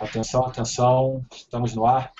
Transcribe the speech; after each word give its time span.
Atenção, 0.00 0.44
atenção, 0.44 1.24
estamos 1.32 1.74
no 1.74 1.86
ar. 1.86 2.12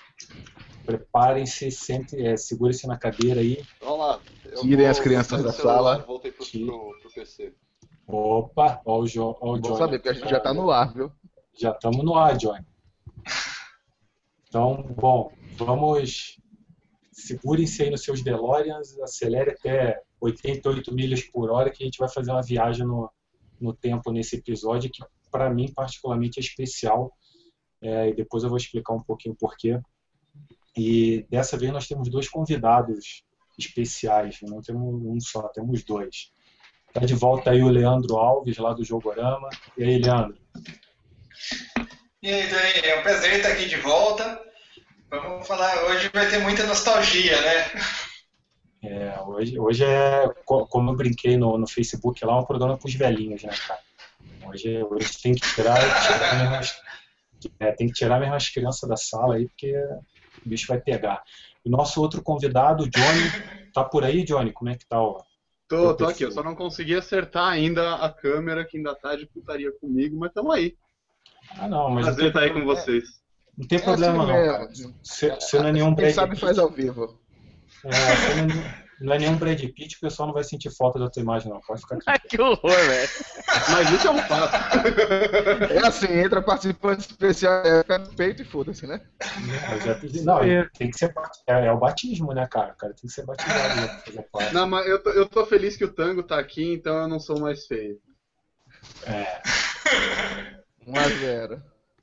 Preparem-se, 0.86 1.68
é, 2.14 2.36
segurem-se 2.36 2.86
na 2.86 2.96
cadeira 2.96 3.40
aí. 3.40 3.62
Vamos 3.80 3.98
lá. 3.98 4.20
Tirem 4.62 4.86
as 4.86 4.98
crianças 4.98 5.42
da 5.42 5.52
sala. 5.52 5.98
Voltei 6.06 6.32
pro, 6.32 6.46
pro, 6.46 6.98
pro 7.00 7.10
PC. 7.14 7.54
Opa, 8.06 8.80
ó 8.84 9.00
o, 9.00 9.06
jo, 9.06 9.36
ó 9.40 9.56
o 9.56 9.60
Vou 9.60 9.76
saber, 9.76 9.98
porque 9.98 10.08
a 10.08 10.12
gente 10.14 10.30
já 10.30 10.40
tá 10.40 10.54
no 10.54 10.70
ar, 10.70 10.94
viu? 10.94 11.12
Já 11.58 11.72
estamos 11.72 12.04
no 12.04 12.14
ar, 12.14 12.36
Johnny. 12.36 12.64
Então, 14.48 14.82
bom, 14.96 15.32
vamos. 15.56 16.40
Segurem-se 17.12 17.82
aí 17.82 17.90
nos 17.90 18.02
seus 18.02 18.22
DeLoreans, 18.22 18.98
acelere 19.00 19.50
até 19.50 20.00
88 20.20 20.94
milhas 20.94 21.22
por 21.24 21.50
hora, 21.50 21.70
que 21.70 21.82
a 21.82 21.86
gente 21.86 21.98
vai 21.98 22.08
fazer 22.08 22.30
uma 22.30 22.42
viagem 22.42 22.86
no, 22.86 23.10
no 23.60 23.74
tempo 23.74 24.12
nesse 24.12 24.36
episódio, 24.36 24.90
que 24.90 25.02
para 25.30 25.50
mim, 25.50 25.72
particularmente, 25.74 26.38
é 26.38 26.42
especial. 26.42 27.12
É, 27.82 28.08
e 28.08 28.14
depois 28.14 28.42
eu 28.42 28.48
vou 28.48 28.58
explicar 28.58 28.94
um 28.94 29.02
pouquinho 29.02 29.36
porquê. 29.38 29.80
E 30.76 31.26
dessa 31.30 31.56
vez 31.56 31.72
nós 31.72 31.86
temos 31.86 32.08
dois 32.08 32.28
convidados 32.28 33.24
especiais, 33.58 34.38
não 34.42 34.60
temos 34.60 35.02
um 35.02 35.18
só, 35.20 35.48
temos 35.48 35.82
dois. 35.84 36.30
Está 36.88 37.00
de 37.06 37.14
volta 37.14 37.50
aí 37.50 37.62
o 37.62 37.68
Leandro 37.68 38.16
Alves, 38.16 38.58
lá 38.58 38.72
do 38.72 38.84
Jogorama. 38.84 39.48
E 39.76 39.84
aí, 39.84 39.98
Leandro? 39.98 40.38
E 42.22 42.30
aí, 42.30 42.48
Dani, 42.48 42.86
é 42.86 42.98
um 42.98 43.02
prazer 43.02 43.34
estar 43.34 43.52
aqui 43.52 43.66
de 43.66 43.76
volta. 43.76 44.40
Vamos 45.10 45.46
falar, 45.46 45.84
hoje 45.84 46.10
vai 46.12 46.28
ter 46.28 46.38
muita 46.38 46.66
nostalgia, 46.66 47.40
né? 47.40 47.82
É, 48.82 49.20
hoje, 49.20 49.58
hoje 49.58 49.84
é, 49.84 50.28
como 50.44 50.90
eu 50.90 50.96
brinquei 50.96 51.36
no, 51.36 51.56
no 51.56 51.66
Facebook 51.66 52.24
lá, 52.24 52.38
um 52.38 52.44
programa 52.44 52.76
para 52.76 52.86
os 52.86 52.94
velhinhos, 52.94 53.42
né, 53.42 53.52
cara? 53.66 53.80
Hoje, 54.46 54.82
hoje 54.82 55.20
tem 55.22 55.34
que 55.34 55.54
tirar, 55.54 55.78
tirar 55.78 56.62
as, 57.46 57.68
é, 57.68 57.72
tem 57.72 57.86
que 57.86 57.94
tirar 57.94 58.20
mesmo 58.20 58.34
as 58.34 58.48
crianças 58.48 58.88
da 58.88 58.96
sala 58.96 59.36
aí, 59.36 59.48
porque 59.48 59.74
o 60.44 60.48
bicho 60.48 60.66
vai 60.68 60.80
pegar. 60.80 61.22
O 61.64 61.70
nosso 61.70 62.00
outro 62.00 62.22
convidado, 62.22 62.84
o 62.84 62.90
Johnny, 62.90 63.70
tá 63.72 63.82
por 63.82 64.04
aí, 64.04 64.24
Johnny? 64.24 64.52
Como 64.52 64.70
é 64.70 64.76
que 64.76 64.86
tá 64.86 65.00
o. 65.02 65.22
Tô, 65.68 65.94
tô 65.94 66.06
aqui, 66.06 66.22
eu 66.22 66.30
só 66.30 66.44
não 66.44 66.54
consegui 66.54 66.94
acertar 66.94 67.48
ainda 67.48 67.96
a 67.96 68.08
câmera 68.12 68.64
que 68.64 68.76
ainda 68.76 68.94
tá 68.94 69.16
de 69.16 69.26
putaria 69.26 69.72
comigo, 69.80 70.16
mas 70.16 70.32
tamo 70.32 70.52
aí. 70.52 70.76
Ah, 71.58 71.68
não, 71.68 71.90
mas. 71.90 72.04
Prazer 72.04 72.28
estar 72.28 72.40
tá 72.40 72.46
aí 72.46 72.52
com 72.52 72.64
vocês. 72.64 73.04
Não 73.58 73.66
tem 73.66 73.80
problema, 73.80 74.22
é, 74.22 74.46
não, 74.46 74.52
cara. 74.52 74.68
Você, 75.02 75.30
você 75.30 75.58
não 75.58 75.68
é 75.68 75.72
nenhum 75.72 75.94
Quem 75.94 76.12
sabe 76.12 76.36
faz 76.36 76.58
ao 76.58 76.70
vivo. 76.70 77.18
É, 77.84 77.90
você 77.90 78.34
não, 78.42 78.85
não 79.00 79.12
é 79.12 79.18
nenhum 79.18 79.36
Brad 79.36 79.60
Pitt, 79.60 79.96
o 79.96 80.00
pessoal 80.00 80.26
não 80.28 80.34
vai 80.34 80.42
sentir 80.42 80.70
falta 80.70 80.98
da 80.98 81.10
tua 81.10 81.20
imagem, 81.20 81.50
não. 81.50 81.60
Pode 81.60 81.82
ficar 81.82 81.98
Ai, 82.06 82.18
que 82.28 82.40
horror, 82.40 82.70
velho. 82.70 83.08
Mas 83.70 83.90
isso 83.90 84.08
é 84.08 84.10
um 84.10 84.18
fato. 84.18 84.56
É 85.70 85.86
assim, 85.86 86.12
entra 86.12 86.40
participante 86.40 87.00
especial, 87.00 87.62
é 87.64 87.98
no 87.98 88.14
peito 88.14 88.42
e 88.42 88.44
foda-se, 88.44 88.86
né? 88.86 89.00
Não, 90.24 90.38
tem 90.78 90.90
que 90.90 90.98
ser. 90.98 91.12
É, 91.46 91.66
é, 91.66 91.72
o 91.72 91.78
batismo, 91.78 92.32
né, 92.32 92.46
cara? 92.50 92.72
O 92.72 92.76
cara 92.76 92.94
tem 92.94 93.06
que 93.06 93.12
ser 93.12 93.26
batizado 93.26 93.80
né, 93.80 93.86
pra 93.86 93.98
fazer 93.98 94.22
parte. 94.32 94.54
Não, 94.54 94.66
mas 94.66 94.86
eu 94.86 95.02
tô, 95.02 95.10
eu 95.10 95.26
tô 95.26 95.44
feliz 95.44 95.76
que 95.76 95.84
o 95.84 95.92
tango 95.92 96.22
tá 96.22 96.38
aqui, 96.38 96.72
então 96.72 96.96
eu 96.96 97.08
não 97.08 97.20
sou 97.20 97.38
mais 97.38 97.66
feio. 97.66 98.00
É. 99.04 99.42
1 100.86 100.98
a 100.98 101.08
0 101.08 101.62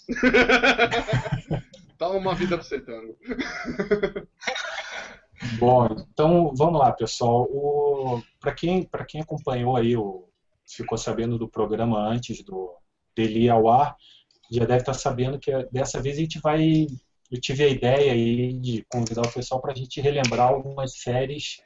Toma 1.98 2.16
uma 2.16 2.36
vida 2.36 2.58
pro 2.58 2.66
você, 2.66 2.80
tango. 2.82 3.18
Bom, 5.60 5.88
então 6.12 6.54
vamos 6.56 6.80
lá, 6.80 6.92
pessoal. 6.92 7.48
Para 8.40 8.54
quem, 8.54 8.90
quem 9.08 9.22
acompanhou 9.22 9.76
aí, 9.76 9.96
o, 9.96 10.28
ficou 10.68 10.98
sabendo 10.98 11.38
do 11.38 11.48
programa 11.48 12.00
antes 12.00 12.44
do 12.44 12.74
dele 13.16 13.44
ir 13.44 13.50
ao 13.50 13.70
ar, 13.70 13.96
já 14.52 14.66
deve 14.66 14.80
estar 14.80 14.94
sabendo 14.94 15.40
que 15.40 15.52
dessa 15.72 16.02
vez 16.02 16.18
a 16.18 16.22
gente 16.22 16.40
vai. 16.40 16.88
Eu 17.32 17.42
tive 17.42 17.64
a 17.64 17.70
ideia 17.70 18.12
aí 18.12 18.54
de 18.54 18.86
convidar 18.90 19.22
o 19.22 19.32
pessoal 19.32 19.62
para 19.62 19.72
a 19.72 19.76
gente 19.76 20.00
relembrar 20.02 20.50
algumas 20.50 21.00
séries 21.00 21.62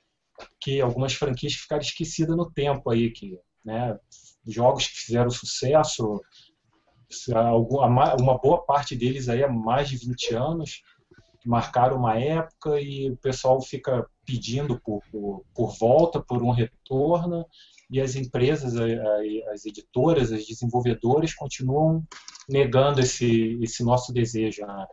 que 0.62 0.80
algumas 0.80 1.14
franquias 1.14 1.54
ficaram 1.54 1.82
esquecidas 1.82 2.36
no 2.38 2.50
tempo 2.50 2.90
aí, 2.90 3.12
que, 3.12 3.40
né, 3.66 3.98
jogos 4.46 4.88
que 4.88 5.00
fizeram 5.00 5.30
sucesso, 5.30 6.22
uma 7.30 8.38
boa 8.38 8.64
parte 8.66 8.96
deles 8.96 9.28
aí 9.28 9.44
há 9.44 9.50
mais 9.50 9.90
de 9.90 9.98
20 9.98 10.36
anos 10.36 10.82
marcaram 11.48 11.98
uma 11.98 12.20
época 12.20 12.80
e 12.80 13.10
o 13.10 13.18
pessoal 13.18 13.62
fica 13.62 14.06
pedindo 14.26 14.80
por, 14.80 15.02
por, 15.10 15.46
por 15.56 15.78
volta, 15.78 16.22
por 16.22 16.44
um 16.44 16.52
retorno, 16.52 17.46
e 17.90 18.02
as 18.02 18.16
empresas, 18.16 18.76
as 19.54 19.66
editoras, 19.66 20.32
as 20.32 20.46
desenvolvedoras 20.46 21.34
continuam 21.34 22.04
negando 22.50 23.00
esse, 23.00 23.58
esse 23.62 23.82
nosso 23.84 24.14
desejo. 24.14 24.66
Né? 24.66 24.86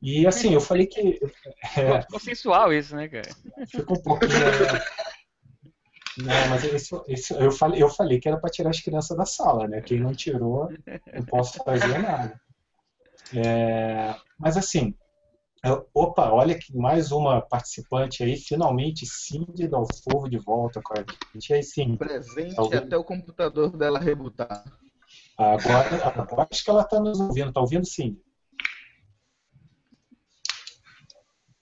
E 0.00 0.26
assim, 0.26 0.54
eu 0.54 0.60
falei 0.60 0.86
que. 0.86 1.18
É, 1.76 2.02
consensual 2.10 2.72
isso, 2.72 2.94
né, 2.94 3.08
cara? 3.08 3.28
Fica 3.68 3.92
um 3.92 4.02
pouquinho. 4.02 4.30
Não, 6.18 6.48
mas 6.50 6.62
isso, 6.64 7.04
isso, 7.08 7.34
eu, 7.34 7.50
falei, 7.50 7.82
eu 7.82 7.88
falei 7.88 8.20
que 8.20 8.28
era 8.28 8.38
para 8.38 8.50
tirar 8.50 8.70
as 8.70 8.80
crianças 8.80 9.16
da 9.16 9.24
sala, 9.24 9.66
né? 9.66 9.80
Quem 9.80 9.98
não 9.98 10.12
tirou, 10.12 10.68
não 11.12 11.24
posso 11.24 11.62
fazer 11.64 11.98
nada. 11.98 12.38
É, 13.34 14.14
mas 14.38 14.58
assim, 14.58 14.94
Opa, 15.94 16.32
olha 16.32 16.58
que 16.58 16.76
mais 16.76 17.12
uma 17.12 17.40
participante 17.40 18.24
aí, 18.24 18.36
finalmente 18.36 19.06
Cindy 19.06 19.68
Dalfovo 19.68 20.28
de 20.28 20.36
volta 20.36 20.82
com 20.82 20.94
a 20.94 21.04
gente. 21.32 21.54
Aí 21.54 21.62
sim. 21.62 21.96
Presente 21.96 22.56
tá 22.56 22.78
até 22.78 22.96
o 22.96 23.04
computador 23.04 23.70
dela 23.76 24.00
rebutar. 24.00 24.64
Agora, 25.38 26.04
agora 26.04 26.48
acho 26.50 26.64
que 26.64 26.70
ela 26.70 26.82
está 26.82 26.98
nos 26.98 27.20
ouvindo. 27.20 27.52
Tá 27.52 27.60
ouvindo, 27.60 27.86
Cindy? 27.86 28.20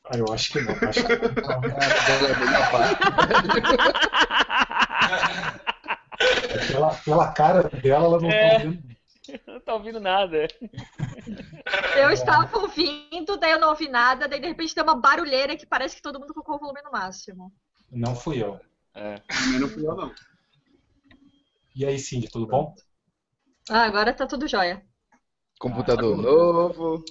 Ah, 0.07 0.17
eu 0.17 0.33
acho 0.33 0.53
que 0.53 0.63
não. 0.63 0.73
Acho 0.73 1.05
que 1.05 1.17
não. 1.17 1.21
pela, 6.73 6.95
pela 6.95 7.31
cara 7.33 7.65
dela, 7.65 8.07
ela 8.07 8.19
não 8.19 8.29
está 8.29 8.41
é. 8.41 8.65
ouvindo 8.65 8.91
não 9.47 9.61
tá 9.61 9.75
ouvindo 9.75 10.01
nada. 10.01 10.49
Eu 11.97 12.11
estava 12.11 12.59
ouvindo, 12.59 13.10
daí 13.39 13.53
eu 13.53 13.61
não 13.61 13.71
ouvi 13.71 13.89
nada, 13.89 14.29
daí 14.29 14.41
de 14.41 14.49
repente 14.49 14.75
tem 14.75 14.83
uma 14.83 14.95
barulheira 14.95 15.57
que 15.57 15.67
parece 15.67 15.97
que 15.97 16.03
todo 16.03 16.19
mundo 16.19 16.35
colocou 16.35 16.57
o 16.57 16.59
volume 16.59 16.83
no 16.83 16.91
máximo. 16.91 17.53
Não 17.91 18.15
fui 18.15 18.43
eu. 18.43 18.61
É. 18.95 19.21
Não 19.59 19.69
fui 19.69 19.87
eu, 19.87 19.95
não. 19.95 20.13
E 21.75 21.85
aí, 21.85 21.99
Cindy, 21.99 22.29
tudo 22.29 22.47
bom? 22.47 22.75
Ah, 23.69 23.85
agora 23.85 24.13
tá 24.13 24.27
tudo 24.27 24.49
jóia. 24.49 24.85
Computador 25.59 26.19
ah, 26.19 26.23
novo. 26.23 27.05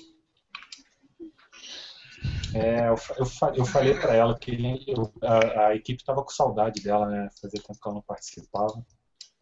É, 2.54 2.90
eu, 2.90 2.96
eu, 3.18 3.56
eu 3.56 3.66
falei 3.66 3.94
para 3.94 4.16
ela 4.16 4.38
que 4.38 4.52
eu, 4.88 5.14
a, 5.22 5.68
a, 5.68 5.76
equipe 5.76 6.04
tava 6.04 6.24
com 6.24 6.30
saudade 6.30 6.82
dela, 6.82 7.08
né? 7.08 7.30
Fazia 7.40 7.62
tempo 7.62 7.80
que 7.80 7.88
ela 7.88 7.96
não 7.96 8.02
participava. 8.02 8.84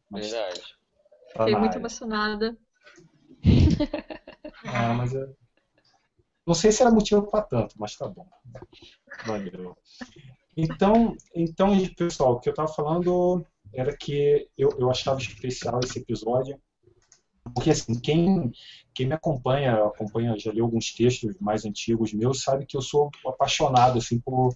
Mas 0.10 0.30
Verdade. 0.30 0.62
Tá 1.34 1.46
Fiquei 1.46 1.56
muito 1.56 1.78
emocionada. 1.78 2.58
Ah, 4.66 4.94
mas 4.94 5.14
é... 5.14 5.28
Não 6.48 6.54
sei 6.54 6.72
se 6.72 6.82
era 6.82 6.90
motivo 6.90 7.30
para 7.30 7.44
tanto, 7.44 7.76
mas 7.78 7.98
tá 7.98 8.08
bom. 8.08 8.26
Valeu. 9.26 9.76
Então, 10.56 11.16
então, 11.36 11.74
pessoal, 11.90 12.34
o 12.34 12.40
que 12.40 12.48
eu 12.48 12.52
estava 12.52 12.70
falando 12.70 13.46
era 13.74 13.96
que 13.96 14.48
eu, 14.58 14.70
eu 14.80 14.90
achava 14.90 15.20
especial 15.20 15.82
esse 15.84 16.00
episódio, 16.00 16.58
porque 17.54 17.70
assim, 17.70 18.00
quem, 18.00 18.52
quem 18.94 19.08
me 19.08 19.14
acompanha, 19.14 19.76
acompanha, 19.76 20.40
já 20.40 20.52
leu 20.52 20.64
alguns 20.64 20.94
textos 20.94 21.38
mais 21.40 21.66
antigos 21.66 22.14
meus, 22.14 22.42
sabe 22.42 22.66
que 22.66 22.78
eu 22.78 22.82
sou 22.82 23.12
apaixonado 23.26 23.98
assim 23.98 24.20
por 24.20 24.56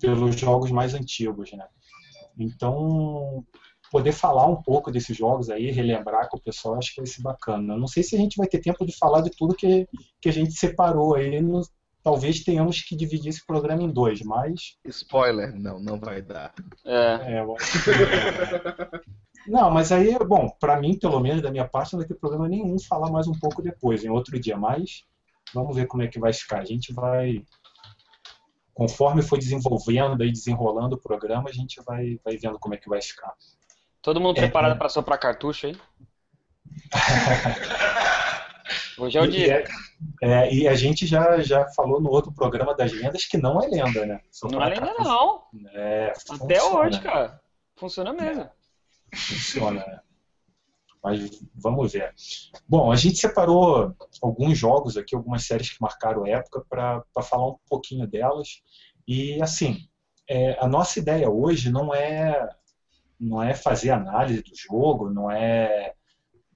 pelos 0.00 0.34
jogos 0.40 0.70
mais 0.70 0.94
antigos, 0.94 1.52
né? 1.52 1.68
Então, 2.38 3.44
poder 3.90 4.12
falar 4.12 4.46
um 4.46 4.62
pouco 4.62 4.90
desses 4.90 5.16
jogos 5.16 5.50
aí, 5.50 5.70
relembrar 5.70 6.28
com 6.28 6.36
o 6.36 6.40
pessoal, 6.40 6.76
acho 6.76 6.94
que 6.94 7.00
vai 7.00 7.06
ser 7.06 7.22
bacana. 7.22 7.76
Não 7.76 7.86
sei 7.86 8.02
se 8.02 8.14
a 8.14 8.18
gente 8.18 8.36
vai 8.36 8.46
ter 8.46 8.60
tempo 8.60 8.86
de 8.86 8.96
falar 8.96 9.20
de 9.20 9.30
tudo 9.30 9.54
que, 9.54 9.86
que 10.20 10.28
a 10.28 10.32
gente 10.32 10.52
separou 10.52 11.16
aí. 11.16 11.40
No, 11.40 11.60
talvez 12.02 12.44
tenhamos 12.44 12.80
que 12.82 12.96
dividir 12.96 13.30
esse 13.30 13.44
programa 13.44 13.82
em 13.82 13.90
dois, 13.90 14.22
mas. 14.22 14.76
Spoiler, 14.86 15.54
não, 15.54 15.80
não 15.80 15.98
vai 15.98 16.22
dar. 16.22 16.54
É. 16.84 17.38
é 17.38 17.46
não, 19.46 19.70
mas 19.70 19.90
aí, 19.90 20.16
bom, 20.18 20.48
para 20.60 20.80
mim, 20.80 20.96
pelo 20.96 21.18
menos 21.18 21.42
da 21.42 21.50
minha 21.50 21.66
parte, 21.66 21.92
não 21.92 22.00
vai 22.00 22.08
ter 22.08 22.14
problema 22.14 22.48
nenhum 22.48 22.78
falar 22.78 23.10
mais 23.10 23.26
um 23.26 23.38
pouco 23.38 23.60
depois, 23.60 24.04
em 24.04 24.08
outro 24.08 24.38
dia. 24.38 24.56
Mas 24.56 25.04
vamos 25.52 25.74
ver 25.74 25.86
como 25.86 26.04
é 26.04 26.06
que 26.06 26.20
vai 26.20 26.32
ficar. 26.32 26.60
A 26.60 26.64
gente 26.64 26.92
vai 26.92 27.42
conforme 28.72 29.20
for 29.20 29.38
desenvolvendo 29.38 30.24
e 30.24 30.32
desenrolando 30.32 30.94
o 30.94 31.00
programa, 31.00 31.50
a 31.50 31.52
gente 31.52 31.82
vai, 31.84 32.18
vai 32.24 32.38
vendo 32.38 32.58
como 32.58 32.74
é 32.74 32.78
que 32.78 32.88
vai 32.88 33.02
ficar. 33.02 33.34
Todo 34.02 34.20
mundo 34.20 34.38
é, 34.38 34.42
preparado 34.42 34.72
é. 34.72 34.76
para 34.76 34.88
soprar 34.88 35.18
cartucho 35.18 35.66
aí? 35.66 35.76
Hoje 38.98 39.18
é 39.18 39.22
o 39.22 39.26
dia. 39.26 39.64
E, 40.22 40.24
é, 40.24 40.44
é, 40.44 40.54
e, 40.54 40.68
a 40.68 40.74
gente 40.74 41.06
já, 41.06 41.40
já 41.40 41.66
falou 41.70 42.00
no 42.00 42.10
outro 42.10 42.32
programa 42.32 42.74
das 42.74 42.92
lendas 42.92 43.24
que 43.24 43.38
não 43.38 43.62
é 43.62 43.66
lenda, 43.66 44.06
né? 44.06 44.20
Soprar 44.30 44.60
não 44.60 44.66
é 44.66 44.70
lenda, 44.70 44.86
cartucho. 44.86 45.08
não. 45.08 45.42
É, 45.74 46.12
Até 46.28 46.62
hoje, 46.62 47.00
cara. 47.00 47.40
Funciona 47.76 48.12
mesmo. 48.12 48.48
Funciona, 49.14 49.84
né? 49.86 50.00
Mas 51.02 51.42
vamos 51.54 51.92
ver. 51.92 52.14
Bom, 52.68 52.92
a 52.92 52.96
gente 52.96 53.16
separou 53.16 53.96
alguns 54.20 54.58
jogos 54.58 54.98
aqui, 54.98 55.14
algumas 55.14 55.44
séries 55.44 55.70
que 55.70 55.80
marcaram 55.80 56.26
época, 56.26 56.62
para 56.68 57.02
falar 57.22 57.48
um 57.48 57.56
pouquinho 57.68 58.06
delas. 58.06 58.62
E, 59.08 59.40
assim, 59.42 59.88
é, 60.28 60.62
a 60.62 60.68
nossa 60.68 60.98
ideia 60.98 61.30
hoje 61.30 61.70
não 61.70 61.94
é, 61.94 62.46
não 63.20 63.42
é 63.42 63.52
fazer 63.54 63.90
análise 63.90 64.42
do 64.42 64.56
jogo, 64.56 65.10
não 65.10 65.30
é 65.30 65.92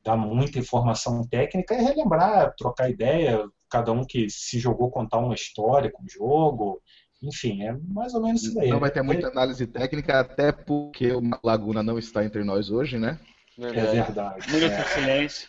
dar 0.03 0.17
muita 0.17 0.59
informação 0.59 1.27
técnica, 1.27 1.75
é 1.75 1.83
relembrar, 1.83 2.55
trocar 2.57 2.91
ideia, 2.91 3.47
cada 3.71 3.93
um 3.93 4.05
que 4.05 4.29
se 4.31 4.59
jogou 4.59 4.91
contar 4.91 5.19
uma 5.19 5.35
história 5.35 5.91
com 5.91 6.03
o 6.05 6.09
jogo. 6.09 6.81
Enfim, 7.23 7.63
é 7.63 7.77
mais 7.89 8.15
ou 8.15 8.23
menos 8.23 8.43
isso 8.43 8.55
daí. 8.55 8.69
Não 8.69 8.81
vai 8.81 8.91
ter 8.91 9.03
muita 9.03 9.29
análise 9.29 9.67
técnica, 9.67 10.21
até 10.21 10.53
porque 10.53 11.13
o 11.13 11.23
Laguna 11.43 11.83
não 11.83 11.99
está 11.99 12.25
entre 12.25 12.45
nós 12.45 12.71
hoje, 12.71 12.99
né? 12.99 13.19
Verdade. 13.57 13.89
É 13.89 14.03
verdade. 14.03 14.53
Minuto 14.53 14.73
é. 14.73 14.83
de 14.83 14.89
silêncio. 14.89 15.49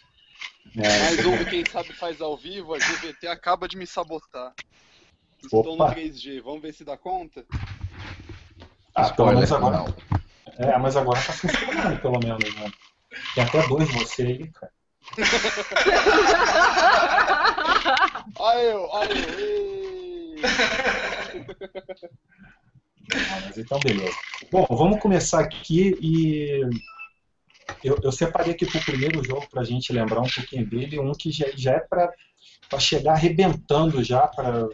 É, 0.78 1.00
Mais 1.00 1.26
um 1.26 1.46
Quem 1.46 1.64
Sabe 1.66 1.94
Faz 1.94 2.22
ao 2.22 2.36
Vivo, 2.36 2.74
a 2.74 2.78
GVT 2.78 3.28
acaba 3.28 3.68
de 3.68 3.78
me 3.78 3.86
sabotar. 3.86 4.54
Estou 5.42 5.76
Opa. 5.76 5.90
no 5.90 5.96
3G, 5.96 6.42
vamos 6.42 6.62
ver 6.62 6.74
se 6.74 6.84
dá 6.84 6.98
conta? 6.98 7.46
Ah, 8.94 9.10
pelo 9.12 9.34
menos 9.34 9.52
agora. 9.52 9.78
Não. 9.78 10.25
É, 10.58 10.78
mas 10.78 10.96
agora 10.96 11.22
tá 11.22 11.34
funcionando, 11.34 12.00
pelo 12.02 12.20
menos, 12.20 12.56
né? 12.56 12.72
Tem 13.34 13.44
até 13.44 13.68
dois 13.68 13.90
você 13.92 14.24
aí, 14.24 14.52
cara. 14.52 14.72
Olha 18.38 18.60
eu, 18.60 18.82
olha 18.90 19.14
eu. 19.14 20.42
Ah, 23.14 23.40
mas 23.46 23.58
então, 23.58 23.80
beleza. 23.80 24.16
Bom, 24.52 24.66
vamos 24.70 25.00
começar 25.00 25.40
aqui 25.42 25.98
e 26.02 26.62
eu, 27.84 27.98
eu 28.02 28.12
separei 28.12 28.54
aqui 28.54 28.66
para 28.66 28.80
o 28.80 28.86
primeiro 28.86 29.24
jogo 29.24 29.48
para 29.50 29.62
a 29.62 29.66
gente 29.66 29.94
lembrar 29.94 30.22
um 30.22 30.30
pouquinho 30.30 30.68
dele, 30.68 31.00
um 31.00 31.12
que 31.12 31.32
já, 31.32 31.46
já 31.56 31.74
é 31.74 31.80
para 31.80 32.80
chegar 32.80 33.14
arrebentando 33.14 34.04
já, 34.04 34.28
para 34.28 34.68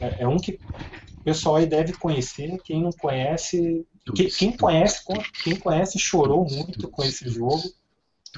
é, 0.00 0.22
é, 0.24 0.28
um 0.28 0.36
que 0.36 0.52
o 0.52 1.22
pessoal 1.22 1.56
aí 1.56 1.66
deve 1.66 1.92
conhecer, 1.92 2.58
quem 2.64 2.82
não 2.82 2.90
conhece, 2.90 3.86
quem, 4.14 4.28
quem 4.28 4.56
conhece, 4.56 5.04
quem 5.42 5.56
conhece 5.56 5.98
chorou 5.98 6.44
muito 6.44 6.88
com 6.88 7.02
esse 7.02 7.28
jogo, 7.28 7.62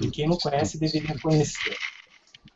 e 0.00 0.10
quem 0.10 0.28
não 0.28 0.38
conhece 0.38 0.78
deveria 0.78 1.18
conhecer. 1.18 1.76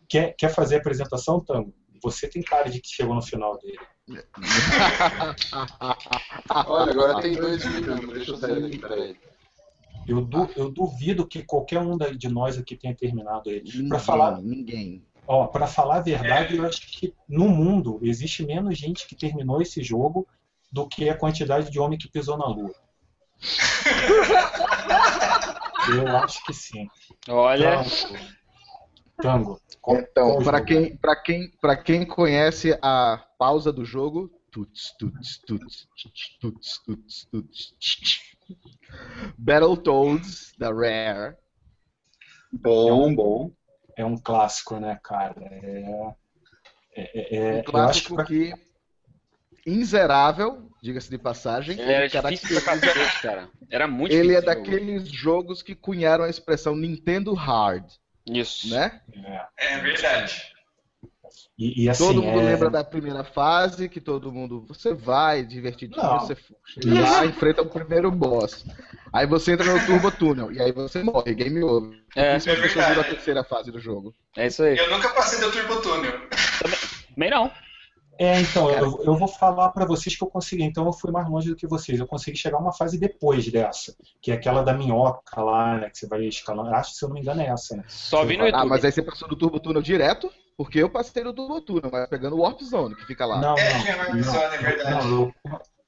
Quer, 0.09 0.35
quer 0.37 0.49
fazer 0.49 0.77
a 0.77 0.79
apresentação, 0.79 1.41
Tango? 1.41 1.75
Você 2.03 2.29
tem 2.29 2.43
cara 2.43 2.69
de 2.69 2.81
que 2.81 2.89
chegou 2.89 3.15
no 3.15 3.23
final 3.23 3.59
dele. 3.59 3.79
Olha, 6.67 6.91
agora 6.91 7.21
tem 7.23 7.35
dois 7.35 7.65
minutos, 7.65 8.13
deixa 8.13 8.33
eu 8.33 8.37
sair 8.37 8.65
aqui, 8.65 8.79
peraí. 8.79 9.17
Eu, 10.07 10.21
du, 10.21 10.51
eu 10.57 10.69
duvido 10.71 11.27
que 11.27 11.45
qualquer 11.45 11.79
um 11.79 11.97
de 11.97 12.29
nós 12.29 12.59
aqui 12.59 12.77
tenha 12.77 12.95
terminado 12.95 13.51
ele. 13.51 13.89
Para 13.89 14.01
falar, 14.01 14.43
ninguém. 14.43 15.05
Ó, 15.27 15.47
para 15.47 15.69
falar 15.69 15.99
a 15.99 16.03
verdade, 16.03 16.57
eu 16.57 16.67
acho 16.67 16.81
que 16.89 17.15
no 17.29 17.49
mundo 17.49 18.01
existe 18.03 18.45
menos 18.45 18.77
gente 18.77 19.07
que 19.07 19.15
terminou 19.15 19.63
esse 19.63 19.81
jogo 19.83 20.27
do 20.73 20.89
que 20.89 21.09
a 21.09 21.17
quantidade 21.17 21.71
de 21.71 21.79
homem 21.79 21.99
que 21.99 22.09
pisou 22.09 22.37
na 22.37 22.47
lua. 22.47 22.75
eu 25.97 26.17
acho 26.17 26.45
que 26.45 26.53
sim. 26.53 26.89
Olha. 27.29 27.83
Tango. 29.21 29.61
Qual, 29.81 29.99
então, 29.99 30.43
para 30.43 30.65
quem, 30.65 30.97
para 30.97 31.17
quem, 31.17 31.51
para 31.61 31.77
quem 31.77 32.07
conhece 32.07 32.79
a 32.81 33.25
pausa 33.39 33.73
do 33.73 33.85
jogo, 33.85 34.31
tuts, 34.51 34.95
tuts, 34.99 35.41
tuts, 35.47 35.89
tuts, 36.41 36.81
tuts, 36.85 37.29
tuts. 37.31 37.75
Battletoads 39.37 40.55
da 40.59 40.73
Rare. 40.73 41.37
Bom, 42.53 43.15
bom. 43.15 43.53
É 43.97 44.05
um 44.05 44.17
clássico, 44.17 44.79
né, 44.79 44.99
cara? 45.03 45.35
É, 45.41 46.15
é, 46.95 47.37
é 47.37 47.61
um 47.61 47.65
clássico 47.65 48.17
que, 48.25 48.53
que 48.53 48.72
inzerável, 49.67 50.71
diga-se 50.83 51.11
de 51.11 51.19
passagem. 51.19 51.81
Era 51.81 52.07
difícil 52.07 52.61
pra 52.63 52.79
cacete, 52.79 53.23
cara. 53.23 53.49
Era 53.71 53.87
muito 53.87 54.15
Ele 54.15 54.35
é 54.35 54.39
é 54.39 54.43
daqueles 54.43 55.09
jogos 55.09 55.63
que 55.63 55.75
cunharam 55.75 56.25
a 56.25 56.31
expressão 56.31 56.77
Nintendo 56.77 57.33
Hard. 57.33 57.85
Isso. 58.27 58.69
Né? 58.71 59.01
É, 59.59 59.75
é 59.75 59.79
verdade. 59.81 60.53
E, 61.59 61.85
e 61.85 61.89
assim, 61.89 62.07
todo 62.07 62.23
mundo 62.23 62.41
é... 62.41 62.45
lembra 62.45 62.71
da 62.71 62.83
primeira 62.83 63.25
fase, 63.25 63.89
que 63.89 64.01
todo 64.01 64.33
mundo. 64.33 64.65
Você 64.69 64.93
vai, 64.93 65.45
divertidinho, 65.45 66.03
Não. 66.03 66.21
você 66.21 66.37
chega 66.67 67.01
lá, 67.01 67.27
enfrenta 67.27 67.63
o 67.63 67.67
primeiro 67.67 68.11
boss. 68.11 68.65
Aí 69.13 69.27
você 69.27 69.53
entra 69.53 69.73
no 69.73 69.87
Turbo 69.87 70.11
Tunnel, 70.11 70.53
e 70.53 70.61
aí 70.61 70.73
você 70.73 71.03
morre, 71.03 71.35
game 71.35 71.63
over. 71.63 71.99
É, 72.17 72.37
isso 72.37 72.51
é 72.51 72.55
a 72.55 73.05
terceira 73.05 73.45
fase 73.45 73.71
do 73.71 73.79
jogo. 73.79 74.15
É 74.37 74.47
isso 74.47 74.63
aí. 74.63 74.77
Eu 74.77 74.91
nunca 74.91 75.11
passei 75.11 75.39
do 75.41 75.53
Turbo 75.53 75.81
Tunnel. 75.81 76.21
Também 77.15 77.31
não. 77.31 77.51
É, 78.19 78.41
então, 78.41 78.71
eu, 78.71 79.03
eu 79.05 79.17
vou 79.17 79.27
falar 79.27 79.71
para 79.71 79.87
vocês 79.87 80.17
que 80.17 80.23
eu 80.23 80.29
consegui. 80.29 80.63
Então, 80.63 80.85
eu 80.85 80.93
fui 80.93 81.11
mais 81.11 81.29
longe 81.29 81.49
do 81.49 81.57
que 81.57 81.67
vocês. 81.67 81.99
Eu 81.99 82.07
consegui 82.07 82.37
chegar 82.37 82.59
uma 82.59 82.73
fase 82.73 82.99
depois 82.99 83.51
dessa, 83.51 83.95
que 84.21 84.31
é 84.31 84.35
aquela 84.35 84.63
da 84.63 84.75
minhoca 84.75 85.41
lá, 85.41 85.79
né? 85.79 85.91
Que 85.91 85.99
você 85.99 86.07
vai 86.07 86.25
escalando. 86.25 86.75
Acho 86.75 86.93
que, 86.93 86.99
se 86.99 87.05
eu 87.05 87.09
não 87.09 87.15
me 87.15 87.21
engano, 87.21 87.41
é 87.41 87.47
essa, 87.47 87.77
né? 87.77 87.85
Só 87.89 88.25
vi 88.25 88.37
no 88.37 88.45
YouTube. 88.45 88.63
Ah, 88.63 88.67
mas 88.67 88.85
aí 88.85 88.93
você 88.93 89.03
passou 89.03 89.29
do 89.29 89.37
Turbo 89.37 89.59
Tunnel 89.59 89.83
direto? 89.83 90.31
Porque 90.57 90.79
eu 90.79 90.91
passei 90.91 91.25
no 91.25 91.33
Turbo 91.33 91.61
Tunnel, 91.63 91.91
mas 91.91 92.09
pegando 92.09 92.37
o 92.37 92.41
Warp 92.41 92.61
Zone, 92.61 92.95
que 92.95 93.07
fica 93.07 93.25
lá. 93.25 93.41
Não, 93.41 93.57
é, 93.57 93.97
não, 93.97 93.99
Warp 93.99 94.23
Zone, 94.23 94.55
é 94.55 94.59
verdade. 94.59 95.07
Não, 95.07 95.11
eu, 95.11 95.35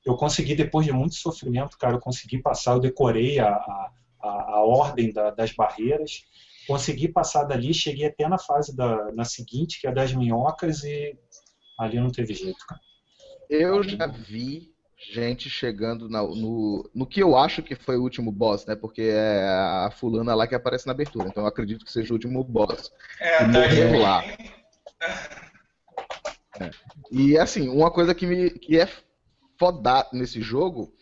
eu 0.04 0.16
consegui, 0.16 0.54
depois 0.54 0.86
de 0.86 0.92
muito 0.92 1.14
sofrimento, 1.14 1.78
cara, 1.78 1.94
eu 1.94 2.00
consegui 2.00 2.38
passar, 2.38 2.72
eu 2.72 2.80
decorei 2.80 3.38
a, 3.38 3.48
a, 3.48 3.88
a 4.22 4.64
ordem 4.64 5.12
da, 5.12 5.30
das 5.30 5.52
barreiras, 5.52 6.24
consegui 6.66 7.08
passar 7.08 7.44
dali, 7.44 7.72
cheguei 7.74 8.06
até 8.06 8.28
na 8.28 8.38
fase 8.38 8.74
da, 8.74 9.12
na 9.12 9.24
seguinte, 9.24 9.80
que 9.80 9.86
é 9.86 9.92
das 9.92 10.12
minhocas, 10.12 10.82
e 10.82 11.16
ali 11.78 11.98
não 11.98 12.10
teve 12.10 12.34
jeito, 12.34 12.64
cara. 12.66 12.80
Eu 13.48 13.82
já 13.82 14.06
vi 14.06 14.74
gente 15.12 15.50
chegando 15.50 16.08
na, 16.08 16.22
no, 16.22 16.90
no 16.94 17.06
que 17.06 17.20
eu 17.22 17.36
acho 17.36 17.62
que 17.62 17.74
foi 17.74 17.96
o 17.96 18.02
último 18.02 18.32
boss, 18.32 18.64
né? 18.66 18.74
Porque 18.74 19.02
é 19.02 19.44
a 19.46 19.90
fulana 19.90 20.34
lá 20.34 20.46
que 20.46 20.54
aparece 20.54 20.86
na 20.86 20.92
abertura. 20.92 21.28
Então 21.28 21.42
eu 21.42 21.48
acredito 21.48 21.84
que 21.84 21.92
seja 21.92 22.12
o 22.12 22.16
último 22.16 22.42
boss. 22.42 22.90
É, 23.20 23.38
que 23.38 23.44
morreu 23.44 24.00
lá. 24.00 24.24
É. 26.60 26.70
E 27.10 27.36
assim, 27.36 27.68
uma 27.68 27.90
coisa 27.90 28.14
que, 28.14 28.26
me, 28.26 28.50
que 28.50 28.78
é 28.78 28.88
foda 29.58 30.08
nesse 30.12 30.40
jogo 30.40 30.92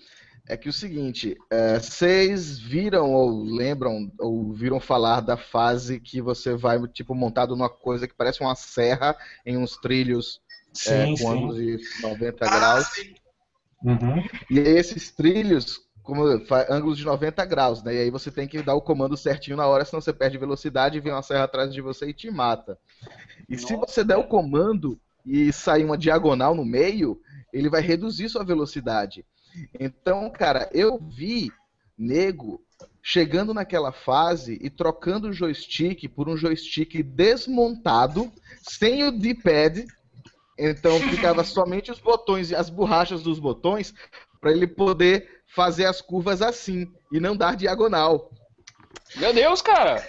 é 0.48 0.56
que 0.56 0.68
o 0.68 0.72
seguinte, 0.72 1.36
é, 1.50 1.78
vocês 1.78 2.58
viram 2.58 3.12
ou 3.12 3.44
lembram 3.44 4.10
ou 4.18 4.52
viram 4.52 4.80
falar 4.80 5.20
da 5.20 5.36
fase 5.36 6.00
que 6.00 6.20
você 6.20 6.54
vai 6.54 6.80
tipo 6.88 7.14
montado 7.14 7.54
numa 7.54 7.70
coisa 7.70 8.08
que 8.08 8.14
parece 8.14 8.40
uma 8.40 8.56
serra 8.56 9.16
em 9.46 9.56
uns 9.56 9.76
trilhos 9.76 10.40
sim, 10.72 11.14
é, 11.14 11.18
com 11.18 11.30
ângulos 11.30 11.56
de 11.56 11.78
90 12.02 12.44
ah, 12.44 12.50
graus. 12.50 12.86
Sim. 12.86 13.14
Uhum. 13.84 14.22
E 14.50 14.58
esses 14.58 15.10
trilhos, 15.10 15.80
como 16.02 16.22
ângulos 16.68 16.98
de 16.98 17.04
90 17.04 17.44
graus, 17.44 17.82
né? 17.82 17.94
E 17.94 17.98
aí 17.98 18.10
você 18.10 18.30
tem 18.30 18.46
que 18.46 18.62
dar 18.62 18.74
o 18.74 18.80
comando 18.80 19.16
certinho 19.16 19.56
na 19.56 19.66
hora, 19.66 19.84
senão 19.84 20.00
você 20.00 20.12
perde 20.12 20.38
velocidade 20.38 20.96
e 20.96 21.00
vem 21.00 21.12
uma 21.12 21.22
serra 21.22 21.44
atrás 21.44 21.72
de 21.72 21.80
você 21.80 22.08
e 22.08 22.14
te 22.14 22.30
mata. 22.30 22.78
E 23.48 23.54
Nossa. 23.54 23.66
se 23.66 23.76
você 23.76 24.04
der 24.04 24.16
o 24.16 24.24
comando 24.24 24.98
e 25.26 25.52
sair 25.52 25.84
uma 25.84 25.98
diagonal 25.98 26.54
no 26.54 26.64
meio, 26.64 27.20
ele 27.52 27.68
vai 27.68 27.80
reduzir 27.80 28.28
sua 28.28 28.44
velocidade. 28.44 29.24
Então, 29.78 30.30
cara, 30.30 30.68
eu 30.72 30.98
vi 30.98 31.50
nego 31.98 32.60
chegando 33.02 33.52
naquela 33.52 33.92
fase 33.92 34.58
e 34.62 34.70
trocando 34.70 35.28
o 35.28 35.32
joystick 35.32 36.08
por 36.08 36.28
um 36.28 36.36
joystick 36.36 37.02
desmontado, 37.02 38.32
sem 38.62 39.04
o 39.04 39.10
D-pad, 39.10 39.84
então 40.70 40.98
ficava 41.00 41.44
somente 41.44 41.90
os 41.90 41.98
botões 41.98 42.50
e 42.50 42.54
as 42.54 42.70
borrachas 42.70 43.22
dos 43.22 43.38
botões 43.38 43.94
para 44.40 44.52
ele 44.52 44.66
poder 44.66 45.42
fazer 45.54 45.86
as 45.86 46.00
curvas 46.00 46.42
assim 46.42 46.92
e 47.10 47.20
não 47.20 47.36
dar 47.36 47.56
diagonal. 47.56 48.30
Meu 49.16 49.32
Deus, 49.32 49.60
cara! 49.60 50.04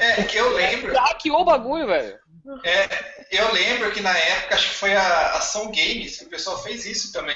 É, 0.00 0.22
que 0.22 0.36
eu 0.36 0.54
lembro. 0.54 0.94
Hackeou 0.94 1.40
o 1.40 1.44
bagulho, 1.44 1.86
velho. 1.86 2.18
É, 2.64 2.88
eu 3.30 3.52
lembro 3.52 3.92
que 3.92 4.00
na 4.00 4.16
época, 4.16 4.54
acho 4.54 4.70
que 4.70 4.76
foi 4.76 4.94
a 4.94 5.36
Ação 5.36 5.66
Games, 5.66 6.18
que 6.18 6.24
o 6.24 6.30
pessoal 6.30 6.62
fez 6.62 6.86
isso 6.86 7.12
também. 7.12 7.34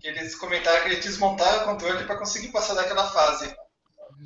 Que 0.00 0.08
eles 0.08 0.34
comentaram 0.34 0.82
que 0.82 0.88
eles 0.88 1.04
desmontaram 1.04 1.62
o 1.62 1.64
controle 1.64 2.04
para 2.04 2.18
conseguir 2.18 2.48
passar 2.48 2.74
daquela 2.74 3.08
fase. 3.10 3.54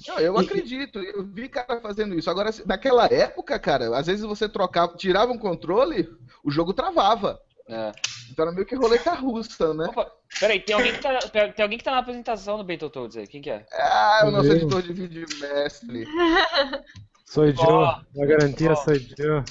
Não, 0.08 0.18
eu 0.18 0.38
acredito, 0.38 0.98
eu 0.98 1.24
vi 1.24 1.48
cara 1.48 1.80
fazendo 1.80 2.14
isso. 2.14 2.30
Agora, 2.30 2.50
naquela 2.66 3.06
época, 3.06 3.58
cara, 3.58 3.96
às 3.96 4.06
vezes 4.06 4.24
você 4.24 4.48
trocava, 4.48 4.96
tirava 4.96 5.32
um 5.32 5.38
controle, 5.38 6.08
o 6.42 6.50
jogo 6.50 6.72
travava. 6.72 7.40
É. 7.68 7.92
Então 8.30 8.46
era 8.46 8.54
meio 8.54 8.66
que 8.66 8.74
roleta 8.74 9.12
russa, 9.12 9.72
né? 9.74 9.86
Opa, 9.88 10.10
peraí, 10.40 10.60
tem 10.60 10.74
alguém, 10.74 10.92
que 10.92 11.00
tá, 11.00 11.18
tem 11.18 11.62
alguém 11.62 11.78
que 11.78 11.84
tá 11.84 11.92
na 11.92 11.98
apresentação 11.98 12.56
do 12.56 12.64
Battletoads 12.64 13.16
aí, 13.16 13.26
quem 13.26 13.40
que 13.40 13.50
é? 13.50 13.64
Ah, 13.72 14.22
o 14.26 14.30
nosso 14.30 14.48
eu. 14.48 14.56
editor 14.56 14.82
de 14.82 14.92
vídeo 14.92 15.26
mestre. 15.38 16.06
Sou 17.26 17.46
eu, 17.46 17.54
oh, 17.58 18.18
na 18.18 18.26
garantia 18.26 18.72
oh. 18.72 18.76
sou 18.76 18.92
eu. 19.16 19.42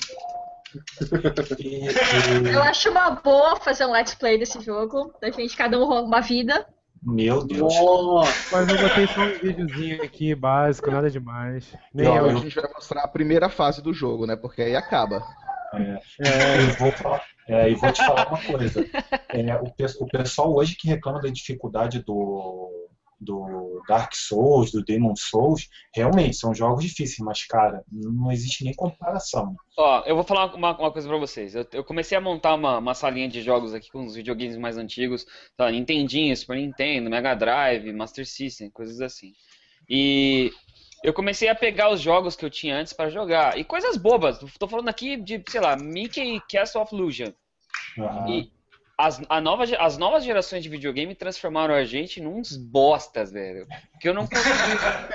Eu 2.54 2.62
acho 2.62 2.92
uma 2.92 3.10
boa 3.10 3.56
fazer 3.56 3.88
um 3.88 3.92
let's 3.92 4.14
play 4.14 4.38
desse 4.38 4.62
jogo. 4.62 5.12
Da 5.20 5.32
gente 5.32 5.58
cada 5.58 5.80
um 5.80 6.06
uma 6.06 6.22
vida. 6.22 6.68
Meu 7.04 7.44
Deus. 7.44 7.74
Nossa! 7.74 8.56
Mas 8.56 8.70
eu 8.70 8.78
botei 8.78 9.08
só 9.08 9.22
um 9.22 9.40
videozinho 9.40 10.04
aqui, 10.04 10.36
básico, 10.36 10.92
nada 10.92 11.10
demais. 11.10 11.76
Nem 11.94 12.06
Não, 12.06 12.16
eu. 12.16 12.24
hoje 12.26 12.36
a 12.36 12.40
gente 12.42 12.56
vai 12.56 12.72
mostrar 12.74 13.02
a 13.04 13.08
primeira 13.08 13.50
fase 13.50 13.82
do 13.82 13.94
jogo, 13.94 14.28
né? 14.28 14.36
Porque 14.36 14.62
aí 14.62 14.76
acaba. 14.76 15.24
É, 15.74 16.62
Eu 16.62 16.74
vou 16.78 16.92
falar, 16.92 17.22
é, 17.48 17.70
e 17.70 17.76
vou 17.76 17.92
te 17.92 18.06
falar 18.06 18.28
uma 18.28 18.42
coisa. 18.42 18.86
É, 19.30 19.56
o, 19.56 20.04
o 20.04 20.08
pessoal 20.08 20.54
hoje 20.54 20.76
que 20.76 20.88
reclama 20.90 21.22
da 21.22 21.30
dificuldade 21.30 22.04
do, 22.04 22.90
do 23.22 23.84
Dark 23.88 24.16
Souls, 24.16 24.72
do 24.72 24.84
Demon 24.84 25.16
Souls, 25.16 25.70
realmente 25.94 26.36
são 26.36 26.56
jogos 26.56 26.84
difíceis, 26.84 27.20
mas, 27.20 27.46
cara, 27.46 27.84
não 27.92 28.32
existe 28.32 28.64
nem 28.64 28.74
comparação. 28.74 29.56
Ó, 29.78 30.04
eu 30.06 30.16
vou 30.16 30.24
falar 30.24 30.56
uma, 30.56 30.76
uma 30.76 30.92
coisa 30.92 31.08
pra 31.08 31.18
vocês. 31.18 31.54
Eu, 31.54 31.66
eu 31.72 31.84
comecei 31.84 32.18
a 32.18 32.22
montar 32.22 32.56
uma, 32.56 32.80
uma 32.80 32.96
salinha 32.96 33.30
de 33.30 33.42
jogos 33.42 33.76
aqui 33.76 33.92
com 33.92 34.04
os 34.04 34.16
videogames 34.16 34.58
mais 34.58 34.76
antigos, 34.76 35.26
tá? 35.56 35.70
Nintendinho, 35.70 36.36
Super 36.36 36.58
Nintendo, 36.58 37.10
Mega 37.10 37.36
Drive, 37.36 37.94
Master 37.94 38.26
System, 38.26 38.72
coisas 38.72 39.00
assim. 39.00 39.34
E 39.88 40.52
eu 41.04 41.14
comecei 41.14 41.48
a 41.48 41.56
pegar 41.56 41.92
os 41.92 42.02
jogos 42.02 42.36
que 42.36 42.44
eu 42.44 42.50
tinha 42.50 42.76
antes 42.76 42.94
pra 42.94 43.10
jogar. 43.10 43.58
E 43.58 43.64
coisas 43.64 43.98
bobas. 43.98 44.40
Tô 44.58 44.68
falando 44.68 44.90
aqui 44.90 45.16
de, 45.16 45.44
sei 45.48 45.62
lá, 45.62 45.76
Mickey 45.76 46.42
Castle 46.52 46.82
of 46.82 46.96
Illusion. 46.96 47.32
Ah, 48.00 48.26
E 48.30 48.52
as, 49.06 49.22
a 49.30 49.42
nova, 49.42 49.64
as 49.80 49.98
novas 49.98 50.24
gerações 50.24 50.62
de 50.64 50.70
videogame 50.70 51.16
transformaram 51.16 51.74
a 51.74 51.84
gente 51.84 52.22
nos 52.22 52.56
bostas, 52.56 53.32
velho. 53.32 53.68
Que 54.00 54.10
eu 54.10 54.14
não 54.14 54.28
consegui. 54.28 54.50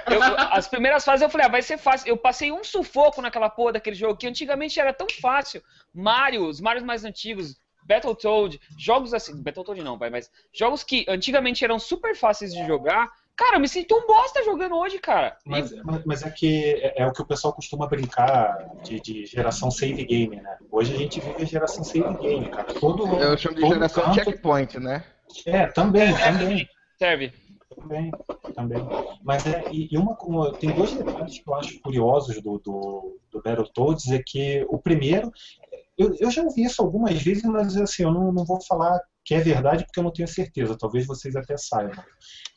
Eu- 0.12 0.22
as 0.50 0.66
primeiras 0.68 1.04
fases 1.04 1.22
eu 1.22 1.30
falei, 1.30 1.46
ah, 1.46 1.50
vai 1.50 1.62
ser 1.62 1.78
fácil. 1.78 2.08
Eu 2.08 2.16
passei 2.16 2.50
um 2.52 2.64
sufoco 2.64 3.20
naquela 3.22 3.48
porra 3.48 3.72
daquele 3.74 3.96
jogo 3.96 4.16
que 4.16 4.26
antigamente 4.26 4.78
era 4.80 4.92
tão 4.92 5.06
fácil. 5.20 5.62
Mario, 5.94 6.46
os 6.46 6.60
Marios 6.60 6.84
mais 6.84 7.04
antigos, 7.04 7.56
Battletoad, 7.84 8.60
jogos 8.78 9.14
assim. 9.14 9.40
Battletoad 9.42 9.82
não, 9.82 9.96
vai, 9.98 10.10
mas 10.10 10.30
jogos 10.52 10.82
que 10.82 11.04
antigamente 11.08 11.64
eram 11.64 11.78
super 11.78 12.14
fáceis 12.16 12.52
de 12.52 12.66
jogar. 12.66 13.10
Cara, 13.36 13.56
eu 13.56 13.60
me 13.60 13.68
sinto 13.68 13.94
um 13.94 14.06
bosta 14.06 14.42
jogando 14.44 14.76
hoje, 14.76 14.98
cara. 14.98 15.36
Mas, 15.44 15.70
mas- 16.06 16.22
é 16.22 16.30
que 16.30 16.64
é, 16.82 17.02
é 17.02 17.06
o 17.06 17.12
que 17.12 17.20
o 17.20 17.26
pessoal 17.26 17.52
costuma 17.52 17.86
brincar 17.86 18.56
de, 18.82 18.98
de 19.00 19.26
geração 19.26 19.70
save 19.70 20.04
game, 20.06 20.36
né? 20.36 20.56
Hoje 20.70 20.94
a 20.94 20.96
gente 20.96 21.20
vive 21.20 21.42
a 21.42 21.44
geração 21.44 21.84
save 21.84 22.14
game, 22.16 22.48
cara. 22.48 22.72
Todo, 22.80 23.06
Eu 23.20 23.36
chamo 23.36 23.56
de 23.56 23.66
geração 23.68 24.04
canto- 24.04 24.14
checkpoint, 24.24 24.78
né? 24.80 25.04
É, 25.44 25.66
também, 25.66 26.14
também. 26.16 26.68
serve. 26.98 27.32
Também, 27.76 28.10
também. 28.54 28.78
Mas 29.22 29.44
é, 29.46 29.64
e, 29.70 29.88
e 29.92 29.98
uma, 29.98 30.16
uma- 30.22 30.54
tem 30.54 30.70
dois 30.70 30.92
detalhes 30.92 31.38
que 31.38 31.48
eu 31.50 31.54
acho 31.56 31.78
curiosos 31.80 32.40
do, 32.40 32.58
do, 32.58 33.18
do 33.30 33.42
Battletoads, 33.42 34.10
é 34.12 34.22
que 34.24 34.64
o 34.70 34.78
primeiro, 34.78 35.30
eu, 35.98 36.14
eu 36.18 36.30
já 36.30 36.42
ouvi 36.42 36.62
isso 36.64 36.80
algumas 36.80 37.20
vezes, 37.20 37.42
mas 37.44 37.76
assim, 37.76 38.04
eu 38.04 38.12
não, 38.12 38.32
não 38.32 38.46
vou 38.46 38.58
falar 38.64 38.98
que 39.26 39.34
é 39.34 39.40
verdade 39.40 39.84
porque 39.84 39.98
eu 39.98 40.04
não 40.04 40.12
tenho 40.12 40.28
certeza, 40.28 40.78
talvez 40.78 41.04
vocês 41.06 41.34
até 41.34 41.56
saibam. 41.56 42.02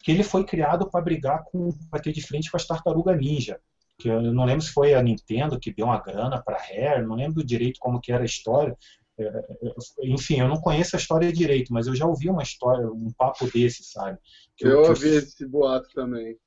Que 0.04 0.12
ele 0.12 0.24
foi 0.24 0.46
criado 0.46 0.90
para 0.90 1.02
brigar 1.04 1.44
com, 1.46 1.70
bater 1.90 2.14
de 2.14 2.22
frente 2.22 2.50
com 2.52 2.58
as 2.58 2.66
tartarugas 2.68 3.18
ninja. 3.18 3.60
Que 3.98 4.08
eu 4.08 4.22
não 4.22 4.46
lembro 4.46 4.62
se 4.62 4.72
foi 4.72 4.94
a 4.94 5.02
Nintendo 5.02 5.60
que 5.60 5.74
deu 5.74 5.88
uma 5.88 6.00
grana 6.00 6.42
para 6.42 6.58
Rare, 6.58 7.06
não 7.06 7.16
lembro 7.16 7.44
direito 7.44 7.80
como 7.80 8.00
que 8.00 8.12
era 8.12 8.22
a 8.22 8.26
história. 8.26 8.78
É, 9.18 9.24
é, 9.24 9.44
enfim, 10.04 10.40
eu 10.40 10.48
não 10.48 10.62
conheço 10.62 10.96
a 10.96 11.00
história 11.00 11.34
direito, 11.34 11.74
mas 11.74 11.88
eu 11.88 11.96
já 11.96 12.06
ouvi 12.06 12.30
uma 12.30 12.44
história, 12.44 12.88
um 12.88 13.12
papo 13.18 13.52
desse, 13.52 13.84
sabe? 13.84 14.18
Que 14.56 14.68
Eu 14.68 14.84
que 14.84 14.90
ouvi 14.90 15.08
os- 15.10 15.24
esse 15.24 15.46
boato 15.48 15.90
também. 15.94 16.38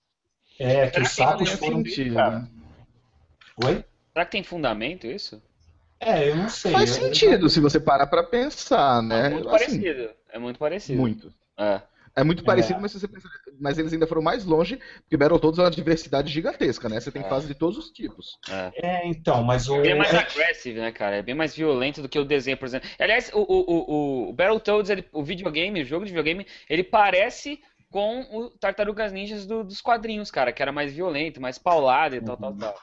é, 0.59 0.89
que 0.89 1.01
os 1.01 1.11
Será 1.11 1.31
sapos 1.33 1.49
faz 1.49 1.61
foram. 1.61 1.79
sentido, 1.79 2.15
cara. 2.15 2.39
né? 2.39 2.49
Oi? 3.65 3.85
Será 4.13 4.25
que 4.25 4.31
tem 4.33 4.43
fundamento 4.45 5.07
isso? 5.07 5.43
É, 6.05 6.29
eu 6.31 6.37
não 6.37 6.49
sei. 6.49 6.73
Faz 6.73 6.97
Eu- 6.97 7.05
sentido 7.05 7.49
se 7.49 7.61
você 7.61 7.79
parar 7.81 8.07
pra 8.07 8.23
pensar, 8.25 8.99
É 8.99 9.03
né? 9.03 9.29
muito 9.31 9.49
Assim, 9.49 9.59
parecido. 9.81 10.11
É 10.33 10.39
muito 10.39 10.59
parecido. 10.59 10.99
Muito. 11.01 11.33
É. 11.59 11.81
É 12.15 12.23
muito 12.23 12.45
parecido, 12.45 12.79
mas 12.79 12.93
se 12.93 13.01
você 13.01 13.09
pensar, 13.09 13.31
mas 13.59 13.79
eles 13.79 13.91
ainda 13.91 14.07
foram 14.07 14.21
mais 14.21 14.45
longe, 14.45 14.79
porque 15.01 15.17
Battletoads 15.17 15.59
é 15.59 15.63
uma 15.63 15.71
diversidade 15.71 16.31
gigantesca, 16.31 16.87
né? 16.87 17.01
Você 17.01 17.11
tem 17.11 17.23
É. 17.23 17.29
fase 17.29 17.47
de 17.47 17.55
todos 17.55 17.79
os 17.79 17.91
tipos. 17.91 18.37
É, 18.75 19.07
então, 19.09 19.43
mas 19.43 19.67
o. 19.67 19.77
É 19.77 19.81
bem 19.81 19.95
mais 19.95 20.13
é- 20.13 20.19
agressivo, 20.19 20.81
né, 20.81 20.93
cara? 20.93 21.17
É 21.17 21.23
bem 21.23 21.35
mais 21.35 21.57
violento 21.57 22.03
do 22.03 22.09
que 22.11 22.19
o 22.19 22.25
desenho, 22.25 22.59
por 22.59 22.67
exemplo. 22.67 22.87
Aliás, 22.99 23.31
o, 23.33 23.39
o, 23.41 23.65
o, 24.27 24.29
o 24.29 24.33
Battletoads, 24.35 24.91
ele, 24.91 25.09
o 25.11 25.23
videogame, 25.25 25.81
o 25.81 25.85
jogo 25.87 26.05
de 26.05 26.11
videogame, 26.11 26.47
ele 26.69 26.85
parece 26.85 27.59
com 27.91 28.21
o 28.31 28.51
Tartarugas 28.51 29.11
Ninjas 29.13 29.47
do- 29.47 29.65
dos 29.65 29.81
quadrinhos, 29.81 30.31
cara, 30.31 30.53
que 30.53 30.61
era 30.61 30.73
mais 30.73 30.93
violento, 30.93 31.41
mais 31.41 31.57
paulado 31.59 32.15
e 32.15 32.21
tal, 32.21 32.37
tal, 32.37 32.55
tal. 32.55 32.75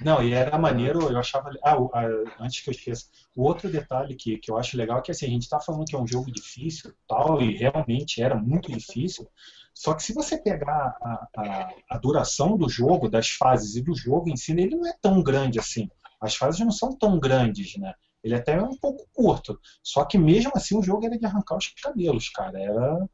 Não, 0.00 0.22
e 0.22 0.32
era 0.32 0.58
maneiro, 0.58 1.10
eu 1.10 1.18
achava. 1.18 1.50
Ah, 1.64 1.74
ah, 1.74 2.06
antes 2.40 2.60
que 2.60 2.68
eu 2.68 2.72
esqueça, 2.72 3.06
o 3.34 3.42
outro 3.44 3.70
detalhe 3.70 4.14
que, 4.14 4.38
que 4.38 4.50
eu 4.50 4.58
acho 4.58 4.76
legal 4.76 4.98
é 4.98 5.02
que 5.02 5.10
assim, 5.10 5.26
a 5.26 5.30
gente 5.30 5.42
está 5.42 5.58
falando 5.60 5.86
que 5.86 5.94
é 5.96 5.98
um 5.98 6.06
jogo 6.06 6.30
difícil 6.30 6.92
tal, 7.08 7.40
e 7.40 7.56
realmente 7.56 8.22
era 8.22 8.34
muito 8.34 8.70
difícil. 8.70 9.28
Só 9.74 9.94
que 9.94 10.02
se 10.02 10.14
você 10.14 10.38
pegar 10.38 10.96
a, 11.02 11.28
a, 11.36 11.74
a 11.90 11.98
duração 11.98 12.56
do 12.56 12.68
jogo, 12.68 13.08
das 13.10 13.28
fases 13.30 13.76
e 13.76 13.82
do 13.82 13.94
jogo 13.94 14.30
em 14.30 14.36
si, 14.36 14.52
ele 14.52 14.74
não 14.76 14.86
é 14.86 14.94
tão 15.00 15.22
grande 15.22 15.58
assim. 15.58 15.88
As 16.20 16.34
fases 16.34 16.60
não 16.60 16.70
são 16.70 16.96
tão 16.96 17.18
grandes, 17.18 17.76
né? 17.76 17.94
Ele 18.24 18.34
até 18.34 18.54
é 18.54 18.62
um 18.62 18.76
pouco 18.76 19.06
curto. 19.12 19.60
Só 19.82 20.04
que 20.04 20.18
mesmo 20.18 20.50
assim 20.54 20.76
o 20.76 20.82
jogo 20.82 21.06
era 21.06 21.18
de 21.18 21.26
arrancar 21.26 21.56
os 21.56 21.68
cabelos, 21.68 22.28
cara. 22.30 22.58
Era. 22.60 23.08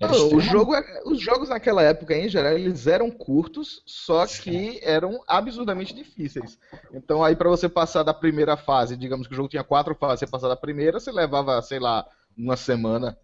Era 0.00 0.12
Não, 0.12 0.28
o 0.34 0.40
jogo, 0.40 0.74
é- 0.74 1.02
os 1.06 1.20
jogos 1.20 1.48
naquela 1.48 1.82
época, 1.82 2.14
em 2.16 2.28
geral, 2.28 2.52
eles 2.52 2.86
eram 2.86 3.10
curtos, 3.10 3.82
só 3.86 4.26
que 4.26 4.80
eram 4.82 5.22
absurdamente 5.26 5.94
difíceis. 5.94 6.58
Então, 6.92 7.22
aí, 7.22 7.36
pra 7.36 7.48
você 7.48 7.68
passar 7.68 8.02
da 8.02 8.12
primeira 8.14 8.56
fase, 8.56 8.96
digamos 8.96 9.26
que 9.26 9.32
o 9.32 9.36
jogo 9.36 9.48
tinha 9.48 9.64
quatro 9.64 9.94
fases, 9.94 10.20
você 10.20 10.26
passar 10.26 10.48
da 10.48 10.56
primeira, 10.56 10.98
você 10.98 11.12
levava, 11.12 11.60
sei 11.62 11.78
lá, 11.78 12.06
uma 12.36 12.56
semana. 12.56 13.16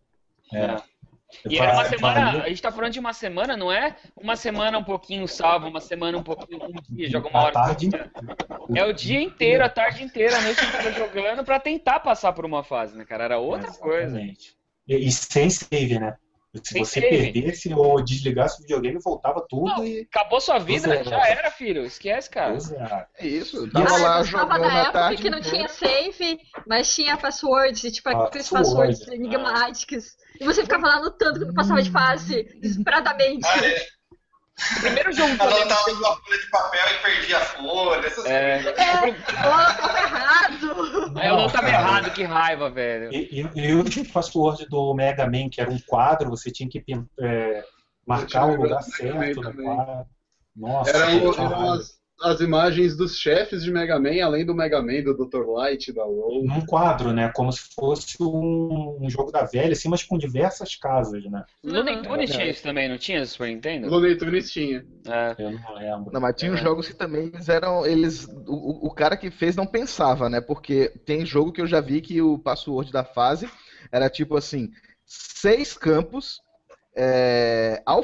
É. 0.53 0.77
E 1.49 1.59
era 1.59 1.75
uma 1.75 1.85
semana, 1.85 2.43
a 2.43 2.49
gente 2.49 2.61
tá 2.61 2.73
falando 2.73 2.93
de 2.93 2.99
uma 2.99 3.13
semana, 3.13 3.57
não 3.57 3.71
é 3.71 3.95
uma 4.17 4.35
semana 4.35 4.77
um 4.79 4.83
pouquinho 4.83 5.29
salvo, 5.29 5.69
uma 5.69 5.81
semana 5.81 6.19
um 6.19 6.25
pouquinho, 6.25 6.61
um 6.65 6.73
dia, 6.97 7.09
joga 7.09 7.29
uma 7.29 7.39
A 7.39 7.43
hora. 7.45 7.53
tarde 7.53 7.89
É 8.75 8.85
o 8.85 8.93
dia 8.93 9.21
inteiro, 9.23 9.65
a 9.65 9.69
tarde 9.69 10.03
inteira, 10.03 10.37
a 10.37 10.41
noite 10.41 10.65
inteira 10.65 10.93
jogando 10.93 11.45
pra 11.45 11.61
tentar 11.61 12.01
passar 12.01 12.33
por 12.33 12.45
uma 12.45 12.65
fase, 12.65 12.97
né, 12.97 13.05
cara? 13.05 13.25
Era 13.25 13.39
outra 13.39 13.71
coisa. 13.73 14.21
E, 14.21 14.37
e 14.89 15.13
sem 15.13 15.49
save, 15.49 16.01
né? 16.01 16.17
Se 16.65 16.79
você 16.81 17.01
save. 17.01 17.33
perdesse 17.33 17.73
ou 17.73 18.03
desligasse 18.03 18.59
o 18.59 18.63
videogame, 18.63 18.99
voltava 19.01 19.45
tudo 19.49 19.67
Não, 19.67 19.85
e. 19.85 20.01
Acabou 20.13 20.41
sua 20.41 20.59
vida, 20.59 20.93
é. 20.95 21.05
já 21.05 21.25
era, 21.29 21.51
filho. 21.51 21.85
Esquece, 21.85 22.29
cara. 22.29 22.51
Pois 22.53 22.73
é. 22.73 23.07
É 23.19 23.27
isso, 23.27 23.67
E 23.67 23.71
tava 23.71 23.85
Ah, 23.89 23.97
eu 23.99 24.03
lá 24.03 24.19
gostava 24.19 24.25
jogando 24.25 24.61
da 24.63 24.69
na 24.69 24.81
época 24.81 24.93
tarde. 24.93 25.23
que 25.23 25.31
não 25.31 25.41
tinha 25.41 25.69
save, 25.69 26.41
mas 26.67 26.93
tinha 26.95 27.17
passwords, 27.17 27.85
e, 27.85 27.93
tipo 27.93 28.09
aqueles 28.09 28.49
Password. 28.51 28.89
passwords 28.95 29.09
enigmáticos. 29.09 30.17
E 30.41 30.45
você 30.45 30.63
ficava 30.63 30.89
lá 30.89 30.95
anotando 30.97 31.39
quando 31.39 31.55
passava 31.55 31.83
de 31.83 31.91
fase, 31.91 32.43
desesperadamente. 32.61 33.47
Ah, 33.47 33.65
é. 33.67 33.87
O 34.77 34.81
primeiro 34.81 35.13
jogo 35.13 35.37
que 35.37 35.43
eu 35.43 35.47
lembro. 35.47 35.63
Anotava 35.63 35.91
uma 35.93 36.17
folha 36.17 36.39
de 36.39 36.51
papel 36.51 36.81
e 36.91 37.03
perdia 37.03 37.39
a 37.39 37.41
folha, 37.41 38.07
essas 38.07 38.25
É, 38.27 38.63
coisas. 38.63 39.25
Tava 39.25 39.99
errado! 39.99 40.67
eu 41.25 41.37
não 41.37 41.49
tava 41.49 41.69
errado, 41.69 42.11
que 42.13 42.23
raiva, 42.25 42.71
velho. 42.71 43.13
E, 43.13 43.41
e, 43.41 43.59
e 43.59 43.75
o 43.75 43.85
tipo 43.85 44.13
password 44.13 44.67
do 44.69 44.95
Mega 44.95 45.27
Man, 45.27 45.49
que 45.51 45.61
era 45.61 45.71
um 45.71 45.79
quadro, 45.81 46.31
você 46.31 46.51
tinha 46.51 46.69
que 46.69 46.83
é, 47.21 47.65
marcar 48.07 48.47
o 48.47 48.57
lugar 48.57 48.83
certo 48.83 49.41
no 49.41 49.55
quadro. 49.55 50.07
Nossa, 50.57 50.91
Eram, 50.91 51.33
que 51.33 51.41
eram 51.41 51.49
raiva. 51.49 51.85
As, 52.23 52.41
imagens 52.41 52.97
dos 52.97 53.17
chefes 53.19 53.63
de 53.63 53.71
Mega 53.71 53.99
Man, 53.99 54.23
além 54.25 54.45
do 54.45 54.55
Mega 54.55 54.81
Man, 54.83 55.03
do 55.03 55.15
Dr. 55.15 55.47
Light, 55.47 55.93
da 55.93 56.05
Low. 56.05 56.45
num 56.45 56.65
quadro, 56.67 57.13
né? 57.13 57.31
Como 57.35 57.53
se 57.53 57.63
fosse 57.75 58.17
um, 58.23 58.99
um 59.01 59.09
jogo 59.11 59.31
da 59.33 59.45
velha, 59.45 59.73
assim, 59.73 59.89
mas 59.89 60.03
com 60.03 60.19
diversas 60.19 60.77
casas, 60.77 61.25
né? 61.25 61.45
Looney 61.65 62.03
Tunes 62.03 62.31
tinha 62.31 62.47
isso 62.51 62.63
também, 62.63 62.89
não 62.89 62.99
tinha 62.99 63.25
Super 63.27 63.49
Nintendo? 63.49 63.89
Looney 63.89 64.17
Tunes 64.17 64.51
tinha. 64.51 64.85
É. 65.07 65.35
Eu 65.39 65.51
não 65.53 65.75
lembro. 65.75 66.13
Não, 66.13 66.21
mas 66.21 66.37
tinha 66.37 66.53
É. 66.53 66.57
jogos 66.57 66.89
que 66.89 66.95
também 66.95 67.27
eles 67.27 67.49
eram. 67.49 67.85
Eles, 67.87 68.27
o, 68.47 68.87
o- 68.89 68.95
cara 68.95 69.17
que 69.17 69.31
fez 69.31 69.57
não 69.57 69.67
pensava, 69.67 70.29
né? 70.29 70.41
Porque 70.41 70.91
tem 71.07 71.25
jogo 71.25 71.53
que 71.53 71.61
eu 71.61 71.67
já 71.67 71.81
vi 71.81 72.01
que 72.01 72.21
o 72.21 72.39
password 72.39 72.93
da 72.93 73.03
fase 73.05 73.49
era 73.91 74.11
tipo 74.11 74.37
assim: 74.37 74.71
seis 75.07 75.73
campos, 75.77 76.41
é, 76.97 77.83